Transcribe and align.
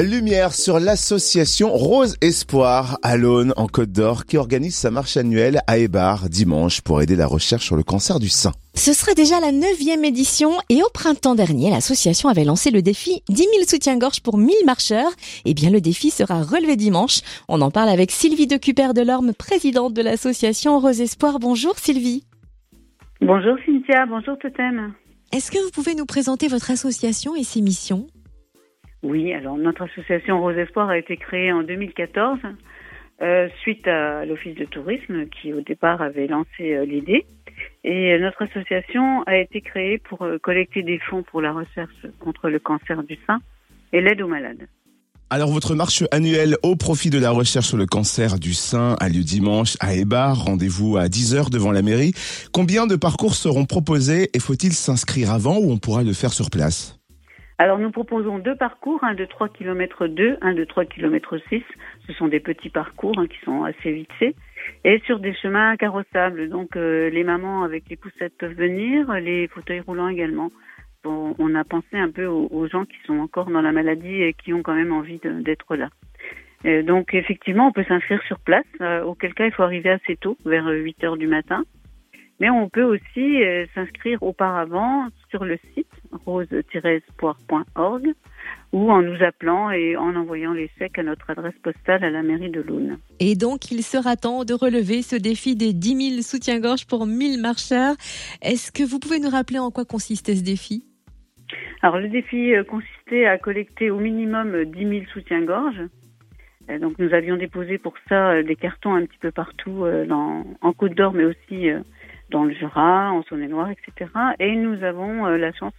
Lumière 0.00 0.54
sur 0.54 0.80
l'association 0.80 1.68
Rose 1.70 2.16
Espoir 2.22 2.98
à 3.02 3.18
l'Aune 3.18 3.52
en 3.56 3.66
Côte 3.66 3.92
d'Or 3.92 4.24
qui 4.24 4.38
organise 4.38 4.74
sa 4.74 4.90
marche 4.90 5.18
annuelle 5.18 5.60
à 5.66 5.76
Ébar 5.76 6.30
dimanche 6.30 6.80
pour 6.80 7.02
aider 7.02 7.14
la 7.14 7.26
recherche 7.26 7.66
sur 7.66 7.76
le 7.76 7.82
cancer 7.82 8.18
du 8.18 8.30
sein. 8.30 8.52
Ce 8.74 8.94
sera 8.94 9.12
déjà 9.12 9.38
la 9.38 9.52
neuvième 9.52 10.04
édition 10.04 10.52
et 10.70 10.82
au 10.82 10.88
printemps 10.94 11.34
dernier, 11.34 11.70
l'association 11.70 12.30
avait 12.30 12.44
lancé 12.44 12.70
le 12.70 12.80
défi 12.80 13.22
10 13.28 13.36
000 13.36 13.50
soutiens-gorge 13.68 14.22
pour 14.22 14.38
1000 14.38 14.54
marcheurs. 14.64 15.12
Eh 15.44 15.52
bien, 15.52 15.68
le 15.68 15.82
défi 15.82 16.10
sera 16.10 16.42
relevé 16.42 16.76
dimanche. 16.76 17.20
On 17.48 17.60
en 17.60 17.70
parle 17.70 17.90
avec 17.90 18.12
Sylvie 18.12 18.46
de 18.46 18.56
Cuper 18.56 18.94
de 18.94 19.02
l'Orme, 19.02 19.34
présidente 19.34 19.92
de 19.92 20.00
l'association 20.00 20.80
Rose 20.80 21.02
Espoir. 21.02 21.38
Bonjour 21.38 21.78
Sylvie. 21.78 22.24
Bonjour 23.20 23.56
Cynthia, 23.66 24.06
bonjour 24.06 24.38
Totem. 24.38 24.94
Est-ce 25.32 25.50
que 25.50 25.62
vous 25.62 25.70
pouvez 25.70 25.94
nous 25.94 26.06
présenter 26.06 26.48
votre 26.48 26.70
association 26.70 27.36
et 27.36 27.44
ses 27.44 27.60
missions? 27.60 28.06
Oui, 29.02 29.32
alors 29.32 29.56
notre 29.56 29.82
association 29.82 30.40
Rose 30.40 30.56
Espoir 30.56 30.88
a 30.88 30.96
été 30.96 31.16
créée 31.16 31.52
en 31.52 31.62
2014 31.62 32.38
euh, 33.20 33.48
suite 33.60 33.86
à 33.88 34.24
l'Office 34.24 34.56
de 34.56 34.64
tourisme 34.64 35.26
qui 35.26 35.52
au 35.52 35.60
départ 35.60 36.02
avait 36.02 36.26
lancé 36.26 36.74
euh, 36.74 36.84
l'idée. 36.84 37.24
Et 37.84 38.18
notre 38.18 38.42
association 38.42 39.22
a 39.24 39.36
été 39.36 39.60
créée 39.60 39.98
pour 39.98 40.22
euh, 40.22 40.38
collecter 40.38 40.82
des 40.82 40.98
fonds 40.98 41.22
pour 41.22 41.40
la 41.40 41.52
recherche 41.52 42.06
contre 42.20 42.48
le 42.48 42.58
cancer 42.58 43.02
du 43.02 43.18
sein 43.26 43.40
et 43.92 44.00
l'aide 44.00 44.22
aux 44.22 44.28
malades. 44.28 44.66
Alors 45.30 45.50
votre 45.50 45.74
marche 45.74 46.04
annuelle 46.12 46.56
au 46.62 46.76
profit 46.76 47.10
de 47.10 47.18
la 47.18 47.30
recherche 47.30 47.68
sur 47.68 47.78
le 47.78 47.86
cancer 47.86 48.38
du 48.38 48.54
sein 48.54 48.96
a 49.00 49.08
lieu 49.08 49.22
dimanche 49.22 49.76
à 49.80 49.94
Ebar. 49.94 50.44
Rendez-vous 50.44 50.96
à 50.96 51.06
10h 51.06 51.50
devant 51.50 51.72
la 51.72 51.82
mairie. 51.82 52.12
Combien 52.52 52.86
de 52.86 52.96
parcours 52.96 53.34
seront 53.34 53.64
proposés 53.64 54.30
et 54.34 54.38
faut-il 54.38 54.72
s'inscrire 54.72 55.32
avant 55.32 55.58
ou 55.58 55.72
on 55.72 55.78
pourra 55.78 56.02
le 56.02 56.12
faire 56.12 56.32
sur 56.32 56.50
place? 56.50 57.01
Alors 57.62 57.78
nous 57.78 57.92
proposons 57.92 58.40
deux 58.40 58.56
parcours, 58.56 59.04
un 59.04 59.14
de 59.14 59.24
3 59.24 59.48
km 59.48 60.08
2, 60.08 60.38
un 60.40 60.52
de 60.52 60.64
3 60.64 60.84
km 60.84 61.38
6. 61.48 61.62
Ce 62.08 62.12
sont 62.14 62.26
des 62.26 62.40
petits 62.40 62.70
parcours 62.70 63.16
hein, 63.20 63.28
qui 63.28 63.38
sont 63.44 63.62
assez 63.62 63.92
vite 63.92 64.10
et 64.82 65.00
sur 65.06 65.20
des 65.20 65.32
chemins 65.32 65.76
carrossables. 65.76 66.48
Donc 66.48 66.74
euh, 66.74 67.08
les 67.10 67.22
mamans 67.22 67.62
avec 67.62 67.84
les 67.88 67.94
poussettes 67.94 68.36
peuvent 68.36 68.56
venir, 68.56 69.12
les 69.12 69.46
fauteuils 69.46 69.78
roulants 69.78 70.08
également. 70.08 70.50
on 71.04 71.54
a 71.54 71.62
pensé 71.62 71.96
un 71.96 72.10
peu 72.10 72.26
aux, 72.26 72.66
gens 72.66 72.84
qui 72.84 72.96
sont 73.06 73.20
encore 73.20 73.48
dans 73.48 73.62
la 73.62 73.70
maladie 73.70 74.22
et 74.22 74.32
qui 74.32 74.52
ont 74.52 74.62
quand 74.64 74.74
même 74.74 74.92
envie 74.92 75.20
d'être 75.22 75.76
là. 75.76 75.88
donc 76.82 77.14
effectivement, 77.14 77.68
on 77.68 77.72
peut 77.72 77.84
s'inscrire 77.84 78.22
sur 78.24 78.40
place, 78.40 78.66
euh, 78.80 79.04
auquel 79.04 79.34
cas 79.34 79.46
il 79.46 79.52
faut 79.52 79.62
arriver 79.62 79.90
assez 79.90 80.16
tôt, 80.16 80.36
vers 80.44 80.66
8 80.66 81.04
heures 81.04 81.16
du 81.16 81.28
matin. 81.28 81.62
Mais 82.40 82.50
on 82.50 82.68
peut 82.68 82.82
aussi 82.82 83.44
euh, 83.44 83.66
s'inscrire 83.72 84.20
auparavant 84.24 85.06
sur 85.30 85.44
le 85.44 85.58
site 85.74 85.86
rose-espoir.org 86.26 88.14
ou 88.72 88.90
en 88.90 89.02
nous 89.02 89.22
appelant 89.22 89.70
et 89.70 89.96
en 89.96 90.16
envoyant 90.16 90.52
les 90.52 90.70
chèques 90.78 90.98
à 90.98 91.02
notre 91.02 91.28
adresse 91.30 91.54
postale 91.62 92.04
à 92.04 92.10
la 92.10 92.22
mairie 92.22 92.50
de 92.50 92.60
Loune. 92.60 92.98
Et 93.20 93.34
donc, 93.34 93.70
il 93.70 93.82
sera 93.82 94.16
temps 94.16 94.44
de 94.44 94.54
relever 94.54 95.02
ce 95.02 95.16
défi 95.16 95.56
des 95.56 95.72
10 95.72 96.10
000 96.10 96.22
soutiens-gorge 96.22 96.86
pour 96.86 97.06
1000 97.06 97.40
marcheurs. 97.40 97.94
Est-ce 98.40 98.72
que 98.72 98.82
vous 98.82 98.98
pouvez 98.98 99.20
nous 99.20 99.28
rappeler 99.28 99.58
en 99.58 99.70
quoi 99.70 99.84
consistait 99.84 100.36
ce 100.36 100.42
défi? 100.42 100.86
Alors, 101.82 101.98
le 101.98 102.08
défi 102.08 102.54
euh, 102.54 102.64
consistait 102.64 103.26
à 103.26 103.36
collecter 103.36 103.90
au 103.90 103.98
minimum 103.98 104.64
10 104.64 104.78
000 104.78 105.04
soutiens-gorge. 105.12 105.82
Euh, 106.70 106.78
donc, 106.78 106.98
nous 106.98 107.12
avions 107.12 107.36
déposé 107.36 107.76
pour 107.76 107.94
ça 108.08 108.42
des 108.42 108.56
cartons 108.56 108.94
un 108.94 109.04
petit 109.04 109.18
peu 109.18 109.30
partout 109.32 109.84
en 110.60 110.72
Côte 110.72 110.94
d'Or, 110.94 111.12
mais 111.12 111.24
aussi 111.24 111.68
dans 112.32 112.44
le 112.44 112.54
Jura, 112.54 113.12
en 113.12 113.22
Saône-et-Loire, 113.24 113.70
etc. 113.70 114.10
Et 114.40 114.56
nous 114.56 114.82
avons 114.82 115.26
euh, 115.26 115.36
la 115.36 115.52
chance 115.52 115.74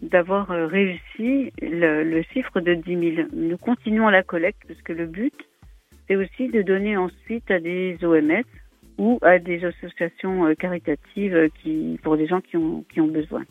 d'avoir 0.00 0.50
euh, 0.50 0.66
réussi 0.66 1.52
le, 1.60 2.22
chiffre 2.32 2.60
de 2.60 2.74
10 2.74 3.14
000. 3.16 3.28
Nous 3.34 3.58
continuons 3.58 4.08
la 4.08 4.22
collecte 4.22 4.62
parce 4.66 4.80
que 4.82 4.92
le 4.92 5.06
but, 5.06 5.34
c'est 6.08 6.16
aussi 6.16 6.48
de 6.48 6.62
donner 6.62 6.96
ensuite 6.96 7.50
à 7.50 7.60
des 7.60 7.98
OMS 8.02 8.44
ou 8.98 9.18
à 9.22 9.38
des 9.38 9.64
associations 9.64 10.46
euh, 10.46 10.54
caritatives 10.54 11.48
qui, 11.62 11.98
pour 12.02 12.16
des 12.16 12.26
gens 12.26 12.40
qui 12.40 12.56
ont, 12.56 12.84
qui 12.92 13.00
ont 13.00 13.08
besoin. 13.08 13.42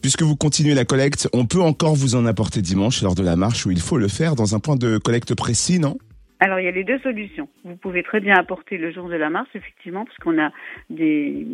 Puisque 0.00 0.22
vous 0.22 0.36
continuez 0.36 0.74
la 0.74 0.84
collecte, 0.84 1.28
on 1.32 1.46
peut 1.46 1.60
encore 1.60 1.94
vous 1.94 2.14
en 2.16 2.26
apporter 2.26 2.62
dimanche 2.62 3.02
lors 3.02 3.14
de 3.14 3.22
la 3.22 3.36
marche 3.36 3.66
où 3.66 3.70
il 3.70 3.80
faut 3.80 3.98
le 3.98 4.08
faire 4.08 4.34
dans 4.34 4.54
un 4.54 4.58
point 4.58 4.76
de 4.76 4.98
collecte 4.98 5.34
précis, 5.34 5.78
non? 5.78 5.96
Alors, 6.42 6.58
il 6.58 6.64
y 6.64 6.68
a 6.68 6.72
les 6.72 6.82
deux 6.82 6.98
solutions. 6.98 7.48
Vous 7.62 7.76
pouvez 7.76 8.02
très 8.02 8.18
bien 8.18 8.34
apporter 8.34 8.76
le 8.76 8.90
jour 8.90 9.08
de 9.08 9.14
la 9.14 9.30
marche, 9.30 9.50
effectivement, 9.54 10.04
parce 10.04 10.16
qu'on 10.18 10.42
a 10.42 10.50
des, 10.90 11.46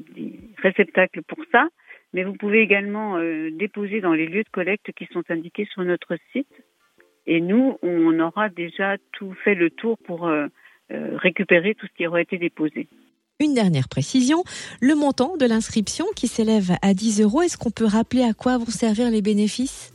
réceptacles 0.63 1.21
pour 1.25 1.45
ça. 1.53 1.69
Mais 2.15 2.25
vous 2.25 2.33
pouvez 2.33 2.63
également 2.63 3.19
euh, 3.19 3.51
déposer 3.51 4.01
dans 4.01 4.15
les 4.15 4.27
lieux 4.27 4.45
de 4.45 4.49
collecte 4.49 4.91
qui 4.93 5.07
sont 5.13 5.23
indiqués 5.29 5.69
sur 5.75 5.85
notre 5.85 6.17
site. 6.33 6.49
Et 7.27 7.43
nous, 7.43 7.77
on 7.83 8.19
aura 8.19 8.49
déjà 8.49 8.97
tout 9.13 9.35
fait 9.45 9.55
le 9.55 9.69
tour 9.69 9.99
pour 10.07 10.27
euh, 10.27 10.47
euh, 10.91 11.19
récupérer 11.19 11.75
tout 11.75 11.87
ce 11.87 11.93
qui 11.95 12.07
aura 12.07 12.23
été 12.23 12.39
déposé. 12.39 12.89
Une 13.41 13.53
dernière 13.53 13.91
précision, 13.91 14.43
le 14.81 14.95
montant 14.95 15.37
de 15.37 15.45
l'inscription 15.45 16.07
qui 16.17 16.29
s'élève 16.29 16.79
à 16.81 16.95
10 16.95 17.21
euros, 17.21 17.43
est-ce 17.43 17.59
qu'on 17.59 17.71
peut 17.71 17.85
rappeler 17.85 18.23
à 18.23 18.33
quoi 18.33 18.57
vont 18.57 18.65
servir 18.65 19.11
les 19.11 19.21
bénéfices? 19.21 19.93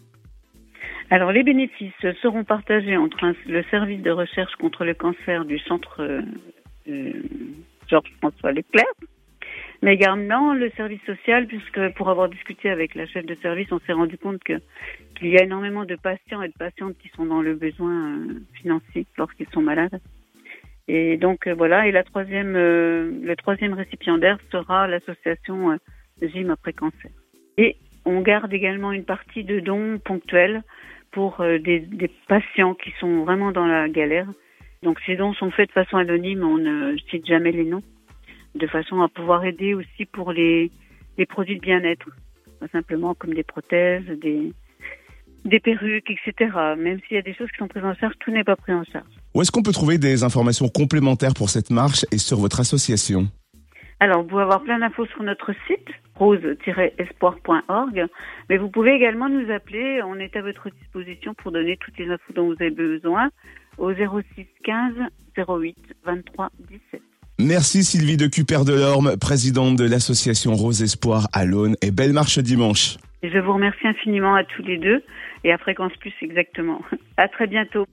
Alors, 1.09 1.31
les 1.31 1.43
bénéfices 1.43 1.93
seront 2.21 2.43
partagés 2.43 2.97
entre 2.97 3.33
le 3.47 3.63
service 3.63 4.01
de 4.01 4.11
recherche 4.11 4.55
contre 4.55 4.85
le 4.85 4.93
cancer 4.93 5.45
du 5.45 5.59
centre 5.59 6.01
euh, 6.01 6.21
euh, 6.87 7.13
Georges-François 7.87 8.51
Leclerc, 8.51 8.93
mais 9.81 9.93
également 9.93 10.53
le 10.53 10.69
service 10.71 11.01
social, 11.05 11.47
puisque 11.47 11.93
pour 11.95 12.09
avoir 12.09 12.29
discuté 12.29 12.69
avec 12.69 12.95
la 12.95 13.05
chef 13.05 13.25
de 13.25 13.35
service, 13.41 13.71
on 13.71 13.79
s'est 13.79 13.93
rendu 13.93 14.17
compte 14.17 14.41
qu'il 14.43 15.27
y 15.27 15.37
a 15.37 15.43
énormément 15.43 15.85
de 15.85 15.95
patients 15.95 16.41
et 16.41 16.47
de 16.47 16.57
patientes 16.57 16.97
qui 16.97 17.09
sont 17.09 17.25
dans 17.25 17.41
le 17.41 17.55
besoin 17.55 18.17
euh, 18.17 18.39
financier 18.53 19.05
lorsqu'ils 19.17 19.49
sont 19.49 19.61
malades. 19.61 19.99
Et 20.87 21.17
donc 21.17 21.47
voilà. 21.47 21.87
Et 21.87 21.91
la 21.91 22.03
troisième, 22.03 22.53
le 22.53 23.35
troisième 23.37 23.73
récipiendaire 23.73 24.37
sera 24.51 24.85
l'association 24.85 25.77
Gym 26.21 26.49
après 26.49 26.73
cancer. 26.73 27.09
On 28.05 28.21
garde 28.21 28.53
également 28.53 28.91
une 28.91 29.05
partie 29.05 29.43
de 29.43 29.59
dons 29.59 29.99
ponctuels 30.03 30.63
pour 31.11 31.41
euh, 31.41 31.59
des, 31.59 31.87
patients 32.27 32.73
qui 32.73 32.91
sont 32.99 33.23
vraiment 33.23 33.51
dans 33.51 33.65
la 33.65 33.87
galère. 33.87 34.27
Donc 34.81 34.99
ces 35.05 35.15
dons 35.15 35.33
sont 35.33 35.51
faits 35.51 35.69
de 35.69 35.73
façon 35.73 35.97
anonyme, 35.97 36.43
on 36.43 36.57
ne 36.57 36.97
cite 37.09 37.25
jamais 37.25 37.51
les 37.51 37.63
noms, 37.63 37.83
de 38.55 38.67
façon 38.67 39.01
à 39.01 39.07
pouvoir 39.07 39.45
aider 39.45 39.73
aussi 39.73 40.05
pour 40.05 40.33
les, 40.33 40.71
les 41.17 41.25
produits 41.25 41.55
de 41.55 41.61
bien-être, 41.61 42.09
simplement 42.71 43.13
comme 43.13 43.33
des 43.33 43.43
prothèses, 43.43 44.05
des, 44.19 44.51
des 45.45 45.59
perruques, 45.59 46.09
etc. 46.09 46.51
Même 46.77 46.99
s'il 47.07 47.15
y 47.15 47.19
a 47.19 47.21
des 47.21 47.33
choses 47.33 47.49
qui 47.51 47.57
sont 47.57 47.67
prises 47.67 47.85
en 47.85 47.93
charge, 47.95 48.15
tout 48.19 48.31
n'est 48.31 48.43
pas 48.43 48.55
pris 48.55 48.73
en 48.73 48.83
charge. 48.83 49.07
Où 49.33 49.41
est-ce 49.41 49.51
qu'on 49.51 49.63
peut 49.63 49.71
trouver 49.71 49.97
des 49.97 50.23
informations 50.23 50.67
complémentaires 50.67 51.33
pour 51.33 51.49
cette 51.49 51.69
marche 51.69 52.05
et 52.11 52.17
sur 52.17 52.37
votre 52.37 52.59
association? 52.59 53.29
Alors, 54.03 54.23
vous 54.23 54.27
pouvez 54.27 54.41
avoir 54.41 54.61
plein 54.61 54.79
d'infos 54.79 55.05
sur 55.05 55.23
notre 55.23 55.53
site, 55.65 55.87
rose-espoir.org, 56.15 58.05
mais 58.49 58.57
vous 58.57 58.69
pouvez 58.69 58.91
également 58.91 59.29
nous 59.29 59.49
appeler. 59.49 60.01
On 60.05 60.15
est 60.15 60.35
à 60.35 60.41
votre 60.41 60.69
disposition 60.69 61.33
pour 61.35 61.53
donner 61.53 61.77
toutes 61.77 61.97
les 61.97 62.09
infos 62.09 62.33
dont 62.35 62.47
vous 62.47 62.57
avez 62.59 62.69
besoin 62.69 63.29
au 63.77 63.93
06 63.93 64.03
15 64.65 64.95
08 65.37 65.77
23 66.03 66.49
17. 66.69 67.01
Merci 67.39 67.85
Sylvie 67.85 68.17
de 68.17 68.27
Cuper 68.27 68.65
de 68.67 68.73
l'Orme, 68.73 69.15
présidente 69.17 69.77
de 69.77 69.89
l'association 69.89 70.51
Rose 70.51 70.83
Espoir 70.83 71.29
à 71.31 71.45
l'Aune 71.45 71.77
et 71.81 71.91
belle 71.91 72.11
marche 72.11 72.39
dimanche. 72.39 72.97
je 73.23 73.39
vous 73.39 73.53
remercie 73.53 73.87
infiniment 73.87 74.35
à 74.35 74.43
tous 74.43 74.63
les 74.63 74.79
deux 74.79 75.01
et 75.45 75.53
à 75.53 75.57
Fréquence 75.57 75.93
Plus 76.01 76.13
exactement. 76.21 76.81
À 77.15 77.29
très 77.29 77.47
bientôt. 77.47 77.85